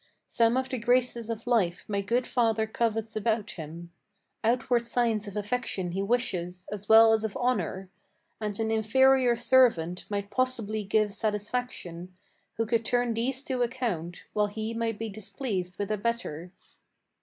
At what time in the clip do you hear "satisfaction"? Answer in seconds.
11.13-12.15